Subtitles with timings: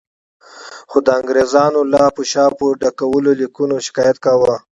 [0.89, 3.09] خو د انګریزانو له لاپو شاپو ډکو
[3.39, 4.55] لیکونو شکایت کاوه.